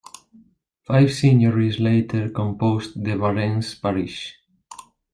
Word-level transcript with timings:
Five 0.81 1.09
seignories 1.13 1.79
later 1.79 2.27
composed 2.31 3.05
the 3.05 3.15
Varennes 3.15 3.75
parish. 3.75 4.35